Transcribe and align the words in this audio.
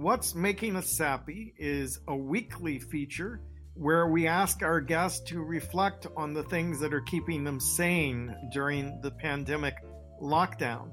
What's 0.00 0.32
Making 0.32 0.76
Us 0.76 0.86
Sappy 0.86 1.54
is 1.58 1.98
a 2.06 2.14
weekly 2.14 2.78
feature 2.78 3.40
where 3.74 4.06
we 4.06 4.28
ask 4.28 4.62
our 4.62 4.80
guests 4.80 5.18
to 5.30 5.42
reflect 5.42 6.06
on 6.16 6.32
the 6.32 6.44
things 6.44 6.78
that 6.78 6.94
are 6.94 7.00
keeping 7.00 7.42
them 7.42 7.58
sane 7.58 8.32
during 8.52 9.00
the 9.00 9.10
pandemic 9.10 9.74
lockdown. 10.22 10.92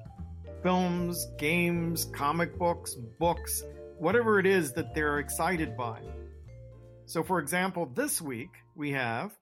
Films, 0.63 1.27
games, 1.37 2.05
comic 2.05 2.57
books, 2.57 2.95
books, 3.19 3.61
whatever 3.99 4.39
it 4.39 4.47
is 4.47 4.73
that 4.73 4.95
they're 4.95 5.19
excited 5.19 5.77
by. 5.77 6.01
So, 7.05 7.21
for 7.21 7.37
example, 7.37 7.85
this 7.93 8.19
week 8.19 8.49
we 8.73 8.89
have. 8.93 9.37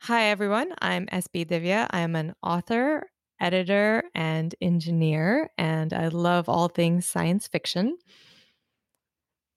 Hi, 0.00 0.28
everyone. 0.30 0.72
I'm 0.80 1.04
SB 1.08 1.44
Divya. 1.44 1.88
I'm 1.90 2.16
an 2.16 2.34
author, 2.42 3.06
editor, 3.38 4.04
and 4.14 4.54
engineer, 4.62 5.50
and 5.58 5.92
I 5.92 6.08
love 6.08 6.48
all 6.48 6.68
things 6.68 7.04
science 7.04 7.46
fiction. 7.46 7.98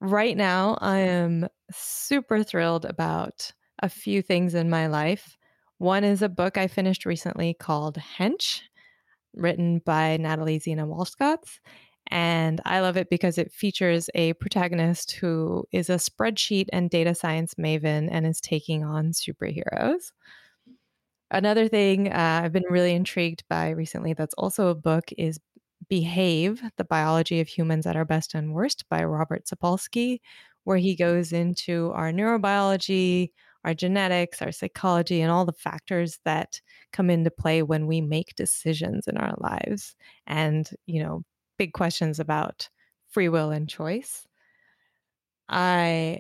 Right 0.06 0.38
now, 0.38 0.78
I 0.82 1.00
am 1.00 1.48
super 1.72 2.44
thrilled 2.44 2.86
about 2.86 3.52
a 3.82 3.90
few 3.90 4.22
things 4.22 4.54
in 4.54 4.70
my 4.70 4.86
life. 4.86 5.36
One 5.80 6.04
is 6.04 6.22
a 6.22 6.30
book 6.30 6.60
I 6.60 6.68
finished 6.68 7.08
recently 7.08 7.56
called 7.56 7.98
Hench, 7.98 8.62
written 9.34 9.80
by 9.80 10.18
Natalie 10.18 10.60
Zina 10.60 10.86
Walschots. 10.86 11.58
And 12.12 12.62
I 12.66 12.82
love 12.82 12.98
it 12.98 13.10
because 13.10 13.40
it 13.40 13.52
features 13.52 14.08
a 14.14 14.34
protagonist 14.34 15.14
who 15.14 15.66
is 15.72 15.90
a 15.90 15.96
spreadsheet 15.96 16.68
and 16.72 16.92
data 16.92 17.16
science 17.16 17.56
maven 17.56 18.08
and 18.12 18.28
is 18.28 18.40
taking 18.40 18.84
on 18.84 19.12
superheroes. 19.12 20.12
Another 21.32 21.68
thing 21.68 22.14
uh, 22.14 22.42
I've 22.44 22.54
been 22.54 22.70
really 22.70 22.94
intrigued 22.94 23.44
by 23.50 23.72
recently 23.72 24.14
that's 24.14 24.36
also 24.36 24.68
a 24.68 24.76
book 24.76 25.06
is 25.18 25.40
Behave 25.90 26.62
The 26.78 26.84
Biology 26.86 27.40
of 27.40 27.48
Humans 27.48 27.86
at 27.86 27.96
Our 27.96 28.06
Best 28.06 28.34
and 28.34 28.54
Worst 28.54 28.88
by 28.90 29.04
Robert 29.04 29.46
Sapolsky, 29.46 30.20
where 30.64 30.78
he 30.78 30.96
goes 30.96 31.32
into 31.32 31.92
our 31.94 32.12
neurobiology, 32.12 33.32
our 33.64 33.74
genetics, 33.74 34.42
our 34.42 34.52
psychology, 34.52 35.22
and 35.22 35.32
all 35.32 35.46
the 35.46 35.54
factors 35.54 36.20
that 36.26 36.62
come 36.92 37.10
into 37.10 37.32
play 37.32 37.64
when 37.64 37.88
we 37.88 38.02
make 38.02 38.36
decisions 38.36 39.08
in 39.08 39.18
our 39.18 39.34
lives. 39.38 39.96
And, 40.28 40.70
you 40.86 41.02
know, 41.04 41.24
big 41.58 41.74
questions 41.74 42.20
about 42.20 42.70
free 43.10 43.30
will 43.30 43.52
and 43.52 43.68
choice. 43.68 44.28
I 45.50 46.20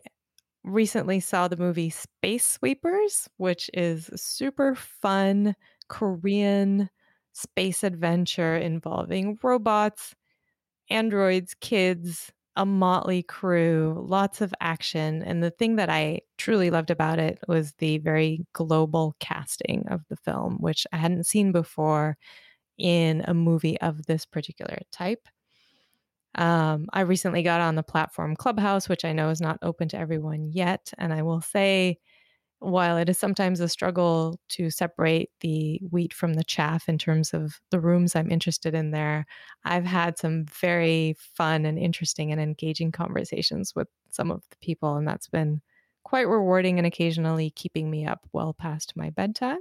recently 0.64 1.20
saw 1.20 1.48
the 1.48 1.58
movie 1.58 1.90
Space 1.90 2.46
Sweepers, 2.46 3.30
which 3.38 3.70
is 3.74 4.10
super 4.16 4.76
fun 4.76 5.56
Korean 5.88 6.90
space 7.36 7.84
adventure 7.84 8.56
involving 8.56 9.38
robots, 9.44 10.16
androids, 10.90 11.56
kids, 11.60 12.32
a 12.56 12.66
motley 12.66 13.22
crew, 13.22 14.04
lots 14.08 14.40
of 14.42 14.54
action. 14.62 15.22
And 15.24 15.44
the 15.44 15.52
thing 15.52 15.76
that 15.76 15.90
I 15.90 16.22
truly 16.38 16.70
loved 16.70 16.90
about 16.90 17.20
it 17.20 17.40
was 17.48 17.74
the 17.74 17.98
very 17.98 18.46
global 18.54 19.16
casting 19.20 19.86
of 19.90 20.02
the 20.10 20.16
film, 20.16 20.58
which 20.62 20.88
I 20.94 20.98
hadn't 20.98 21.26
seen 21.26 21.52
before 21.52 22.18
in 22.78 23.24
a 23.28 23.34
movie 23.34 23.80
of 23.82 24.06
this 24.06 24.26
particular 24.26 24.80
type. 24.92 25.28
Um, 26.36 26.88
I 26.94 27.02
recently 27.02 27.44
got 27.44 27.62
on 27.62 27.76
the 27.76 27.84
platform 27.84 28.36
Clubhouse, 28.36 28.90
which 28.90 29.06
I 29.06 29.14
know 29.14 29.30
is 29.30 29.42
not 29.42 29.60
open 29.62 29.90
to 29.90 29.98
everyone 29.98 30.52
yet. 30.52 30.94
And 30.98 31.14
I 31.14 31.24
will 31.24 31.42
say, 31.42 32.00
while 32.60 32.98
it 32.98 33.10
is 33.10 33.18
sometimes 33.18 33.60
a 33.60 33.70
struggle 33.70 34.40
to 34.50 34.70
separate 34.70 35.30
the 35.42 35.82
wheat 35.92 36.14
from 36.14 36.34
the 36.34 36.44
chaff 36.44 36.88
in 36.88 36.98
terms 36.98 37.34
of 37.34 37.60
the 37.70 37.80
rooms 37.80 38.16
I'm 38.16 38.32
interested 38.32 38.74
in 38.74 38.92
there, 38.92 39.26
I've 39.66 39.86
had 39.86 40.18
some 40.18 40.46
very 40.46 41.16
fun 41.20 41.66
and 41.66 41.78
interesting 41.78 42.32
and 42.32 42.42
engaging 42.42 42.92
conversations 42.92 43.74
with 43.76 43.88
some 44.10 44.32
of 44.32 44.44
the 44.50 44.58
people, 44.62 44.96
and 44.96 45.08
that's 45.08 45.28
been 45.28 45.62
quite 46.04 46.28
rewarding 46.28 46.78
and 46.78 46.88
occasionally 46.88 47.50
keeping 47.52 47.90
me 47.90 48.06
up 48.06 48.22
well 48.32 48.54
past 48.54 48.94
my 48.96 49.10
bedtime. 49.10 49.60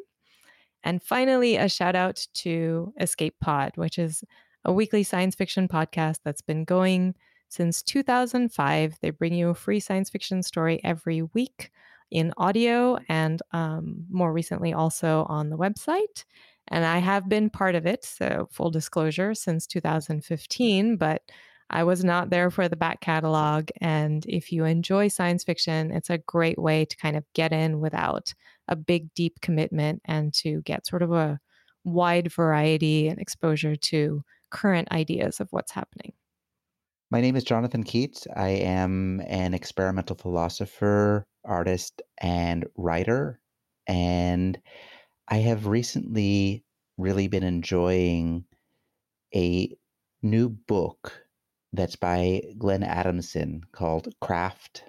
And 0.85 1.03
finally, 1.03 1.57
a 1.57 1.69
shout 1.69 1.97
out 1.97 2.27
to 2.35 2.93
Escape 3.01 3.35
Pod, 3.41 3.73
which 3.77 3.99
is 3.99 4.23
a 4.65 4.73
weekly 4.73 5.03
science 5.03 5.35
fiction 5.35 5.67
podcast 5.67 6.19
that's 6.25 6.43
been 6.43 6.65
going 6.65 7.15
since 7.49 7.83
2005. 7.83 8.99
They 9.01 9.11
bring 9.11 9.35
you 9.35 9.49
a 9.49 9.55
free 9.55 9.81
science 9.81 10.11
fiction 10.11 10.43
story 10.43 10.81
every 10.85 11.23
week 11.23 11.71
in 12.15 12.33
audio 12.37 12.97
and 13.09 13.43
um, 13.51 14.07
more 14.09 14.33
recently 14.33 14.73
also 14.73 15.27
on 15.29 15.51
the 15.51 15.59
website. 15.59 16.25
And 16.69 16.85
I 16.85 16.99
have 16.99 17.29
been 17.29 17.51
part 17.51 17.75
of 17.75 17.87
it, 17.87 18.05
so 18.05 18.49
full 18.53 18.71
disclosure, 18.71 19.35
since 19.35 19.67
2015, 19.67 20.97
but 20.97 21.23
I 21.71 21.83
was 21.83 22.05
not 22.05 22.31
there 22.31 22.51
for 22.51 22.69
the 22.69 22.77
back 22.77 23.01
catalog. 23.01 23.69
And 23.81 24.25
if 24.27 24.53
you 24.53 24.65
enjoy 24.65 25.09
science 25.09 25.43
fiction, 25.43 25.91
it's 25.91 26.09
a 26.09 26.19
great 26.19 26.59
way 26.59 26.85
to 26.85 26.97
kind 26.97 27.17
of 27.17 27.25
get 27.35 27.53
in 27.53 27.81
without 27.81 28.33
a 28.69 28.77
big, 28.77 29.13
deep 29.15 29.41
commitment 29.41 30.01
and 30.05 30.33
to 30.35 30.63
get 30.63 30.87
sort 30.87 31.03
of 31.03 31.13
a 31.13 31.41
wide 31.83 32.33
variety 32.33 33.09
and 33.09 33.19
exposure 33.19 33.75
to 33.77 34.23
current 34.51 34.91
ideas 34.93 35.41
of 35.41 35.49
what's 35.51 35.73
happening. 35.73 36.13
My 37.11 37.21
name 37.21 37.35
is 37.35 37.45
Jonathan 37.45 37.83
Keats. 37.83 38.27
I 38.35 38.51
am 38.51 39.21
an 39.27 39.53
experimental 39.53 40.17
philosopher, 40.17 41.27
artist, 41.45 42.03
and 42.19 42.67
writer. 42.77 43.41
And 43.87 44.59
I 45.29 45.37
have 45.39 45.67
recently 45.67 46.65
really 46.97 47.29
been 47.29 47.43
enjoying 47.43 48.45
a 49.35 49.77
new 50.23 50.49
book 50.49 51.25
that's 51.73 51.97
by 51.97 52.43
Glenn 52.57 52.83
Adamson 52.83 53.63
called 53.73 54.15
Craft 54.21 54.85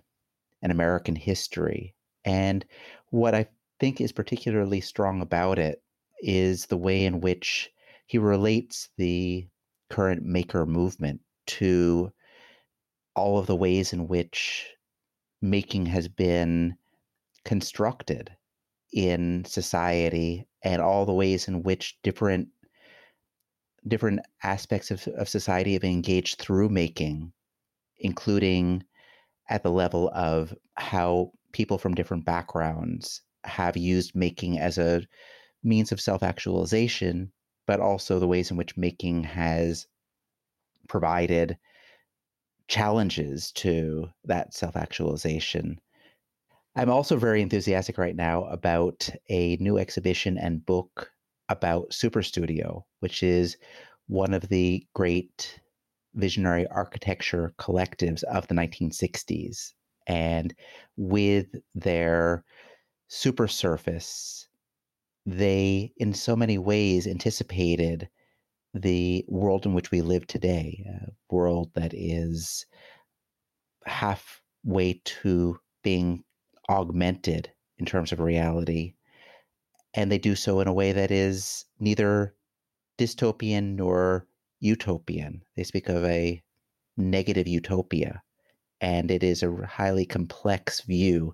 and 0.62 0.72
American 0.72 1.16
History. 1.16 1.96
And 2.24 2.66
what 3.10 3.36
I 3.36 3.48
think 3.80 4.00
is 4.00 4.12
particularly 4.12 4.82
strong 4.82 5.22
about 5.22 5.60
it 5.60 5.82
is 6.22 6.68
the 6.68 6.78
way 6.78 7.06
in 7.06 7.22
which 7.22 7.72
he 8.08 8.18
relates 8.18 8.90
the 8.98 9.48
current 9.90 10.24
maker 10.24 10.66
movement 10.66 11.22
to 11.48 12.12
all 13.16 13.38
of 13.38 13.48
the 13.48 13.56
ways 13.56 13.94
in 13.94 14.08
which 14.08 14.75
making 15.50 15.86
has 15.86 16.08
been 16.08 16.76
constructed 17.44 18.36
in 18.92 19.46
society 19.46 20.48
and 20.64 20.82
all 20.82 21.06
the 21.06 21.14
ways 21.14 21.48
in 21.48 21.64
which 21.64 21.98
different 22.02 22.50
different 23.88 24.20
aspects 24.42 24.90
of, 24.90 25.08
of 25.10 25.30
society 25.30 25.74
have 25.74 25.84
engaged 25.84 26.40
through 26.40 26.70
making 26.70 27.32
including 28.00 28.84
at 29.50 29.64
the 29.64 29.72
level 29.72 30.10
of 30.16 30.54
how 30.76 31.32
people 31.52 31.78
from 31.78 31.94
different 31.94 32.26
backgrounds 32.26 33.22
have 33.44 33.78
used 33.78 34.16
making 34.16 34.58
as 34.58 34.78
a 34.78 35.02
means 35.64 35.92
of 35.92 36.02
self-actualization 36.02 37.32
but 37.68 37.80
also 37.80 38.20
the 38.20 38.28
ways 38.28 38.52
in 38.52 38.58
which 38.58 38.78
making 38.78 39.24
has 39.24 39.88
provided 40.88 41.58
challenges 42.68 43.52
to 43.54 44.08
that 44.26 44.54
self 44.54 44.76
actualization. 44.76 45.80
I'm 46.76 46.90
also 46.90 47.16
very 47.16 47.42
enthusiastic 47.42 47.98
right 47.98 48.16
now 48.16 48.44
about 48.46 49.10
a 49.30 49.56
new 49.58 49.78
exhibition 49.78 50.38
and 50.38 50.66
book 50.66 51.12
about 51.48 51.94
Super 51.94 52.22
Studio, 52.22 52.86
which 53.00 53.24
is 53.24 53.58
one 54.08 54.34
of 54.34 54.50
the 54.50 54.86
great 54.94 55.60
visionary 56.16 56.68
architecture 56.68 57.54
collectives 57.60 58.24
of 58.24 58.48
the 58.48 58.56
1960s. 58.56 59.74
And 60.08 60.54
with 60.98 61.48
their 61.74 62.44
super 63.08 63.48
surface, 63.48 64.48
they, 65.26 65.94
in 65.98 66.14
so 66.14 66.36
many 66.36 66.58
ways, 66.58 67.08
anticipated 67.08 68.10
the 68.76 69.24
world 69.30 69.66
in 69.66 69.74
which 69.74 69.90
we 69.90 70.02
live 70.02 70.28
today, 70.28 70.86
a 70.86 71.12
world 71.34 71.72
that 71.76 71.94
is 71.94 72.66
halfway 73.86 75.02
to 75.06 75.58
being 75.82 76.24
augmented 76.70 77.50
in 77.78 77.86
terms 77.86 78.12
of 78.12 78.20
reality. 78.20 78.94
And 79.94 80.12
they 80.12 80.18
do 80.18 80.36
so 80.36 80.60
in 80.60 80.68
a 80.68 80.74
way 80.74 80.92
that 80.92 81.10
is 81.10 81.66
neither 81.80 82.36
dystopian 82.98 83.76
nor 83.76 84.28
utopian. 84.60 85.42
They 85.56 85.64
speak 85.64 85.88
of 85.88 86.04
a 86.04 86.44
negative 86.98 87.48
utopia. 87.48 88.22
And 88.82 89.10
it 89.10 89.24
is 89.24 89.42
a 89.42 89.66
highly 89.66 90.06
complex 90.06 90.82
view 90.82 91.34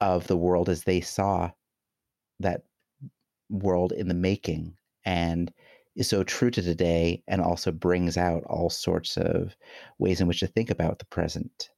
of 0.00 0.28
the 0.28 0.36
world 0.36 0.68
as 0.68 0.84
they 0.84 1.00
saw 1.00 1.50
that 2.38 2.62
world 3.50 3.90
in 3.90 4.06
the 4.06 4.14
making. 4.14 4.76
And 5.04 5.52
is 5.98 6.08
so 6.08 6.22
true 6.24 6.50
to 6.50 6.62
today 6.62 7.22
and 7.28 7.42
also 7.42 7.72
brings 7.72 8.16
out 8.16 8.42
all 8.44 8.70
sorts 8.70 9.16
of 9.16 9.56
ways 9.98 10.20
in 10.20 10.28
which 10.28 10.40
to 10.40 10.46
think 10.46 10.70
about 10.70 10.98
the 10.98 11.04
present. 11.06 11.70